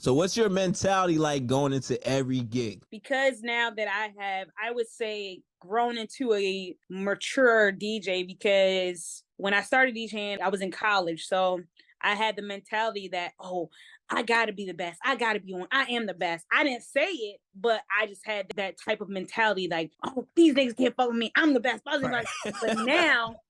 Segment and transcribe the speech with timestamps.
[0.00, 2.84] So what's your mentality like going into every gig?
[2.90, 9.54] because now that I have, I would say, grown into a mature DJ because when
[9.54, 11.26] I started DJing, I was in college.
[11.26, 11.62] So
[12.00, 13.70] I had the mentality that, oh,
[14.08, 15.00] I gotta be the best.
[15.04, 15.66] I gotta be on.
[15.72, 16.46] I am the best.
[16.52, 20.54] I didn't say it, but I just had that type of mentality like, oh, these
[20.54, 21.32] niggas can't fuck with me.
[21.34, 21.82] I'm the best.
[21.82, 21.98] Blah.
[22.44, 23.40] But now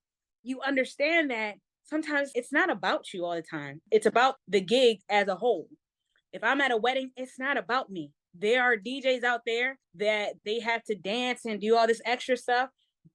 [0.41, 3.81] you understand that sometimes it's not about you all the time.
[3.91, 5.67] It's about the gig as a whole.
[6.31, 8.11] If I'm at a wedding, it's not about me.
[8.33, 12.37] There are DJs out there that they have to dance and do all this extra
[12.37, 12.69] stuff.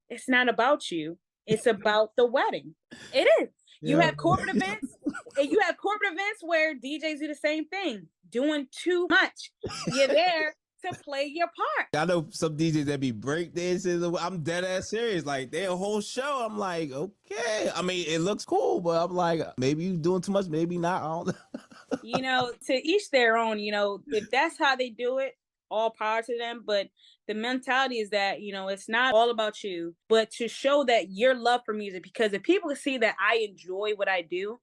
[0.09, 1.19] It's not about you.
[1.47, 2.75] It's about the wedding.
[3.13, 3.49] It is.
[3.81, 4.05] You Yeah.
[4.07, 4.97] have corporate events,
[5.39, 9.53] and you have corporate events where DJs do the same thing, doing too much.
[9.93, 10.55] You're there
[10.87, 11.89] to play your part.
[11.97, 14.19] I know some DJs that be break breakdancing.
[14.21, 15.25] I'm dead ass serious.
[15.25, 17.71] Like their whole show, I'm like, okay.
[17.75, 21.03] I mean, it looks cool, but I'm like, maybe you doing too much, maybe not.
[21.03, 21.54] I don't know.
[22.03, 25.37] You know, to each their own, you know, if that's how they do it,
[25.71, 26.63] all power to them.
[26.65, 26.89] But
[27.27, 31.11] the mentality is that, you know, it's not all about you, but to show that
[31.11, 34.59] your love for music, because if people see that I enjoy what I do,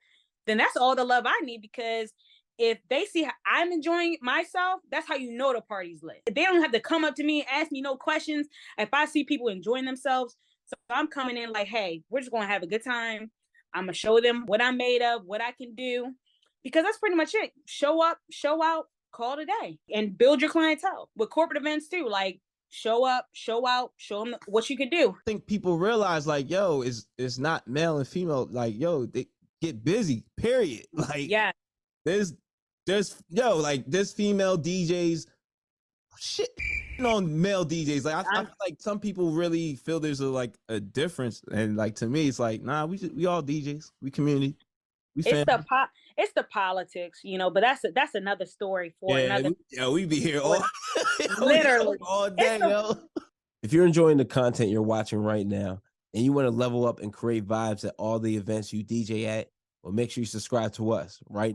[0.47, 2.11] then that's all the love I need because
[2.57, 6.21] if they see how I'm enjoying myself, that's how you know the party's lit.
[6.31, 8.47] They don't have to come up to me and ask me no questions.
[8.77, 10.35] If I see people enjoying themselves,
[10.65, 13.31] so I'm coming in like, hey, we're just gonna have a good time.
[13.73, 16.13] I'm gonna show them what I'm made of, what I can do,
[16.63, 17.51] because that's pretty much it.
[17.65, 22.07] Show up, show out, call today, and build your clientele with corporate events too.
[22.07, 25.09] Like show up, show out, show them what you can do.
[25.09, 28.47] I think people realize like, yo, it's it's not male and female.
[28.49, 29.27] Like, yo, they
[29.61, 30.23] get busy.
[30.37, 30.85] Period.
[30.93, 31.51] Like, Yeah,
[32.05, 32.33] there's
[32.87, 35.27] there's yo like there's female DJs
[36.17, 36.49] shit
[37.05, 38.05] on male DJs.
[38.05, 41.41] Like I, I I'm- feel like some people really feel there's a like a difference,
[41.51, 44.55] and like to me, it's like nah, we just, we all DJs, we community,
[45.15, 45.43] we it's family.
[45.45, 45.85] the po-
[46.21, 47.49] it's the politics, you know.
[47.49, 49.49] But that's a, that's another story for yeah, another.
[49.49, 50.63] we, yeah, we be here all
[51.39, 51.97] Literally.
[52.01, 52.95] all day, the- yo.
[53.63, 55.81] If you're enjoying the content you're watching right now
[56.13, 59.25] and you want to level up and create vibes at all the events you DJ
[59.25, 59.49] at,
[59.83, 61.49] well, make sure you subscribe to us right